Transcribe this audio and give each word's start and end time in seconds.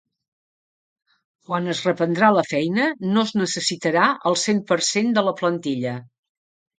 Quan 1.49 1.67
es 1.73 1.81
reprendrà 1.87 2.29
la 2.37 2.43
feina 2.51 2.87
no 3.09 3.25
es 3.29 3.33
necessitarà 3.41 4.07
el 4.31 4.39
cent 4.45 4.63
per 4.73 4.79
cent 4.89 5.13
de 5.19 5.25
la 5.29 5.35
plantilla. 5.43 5.93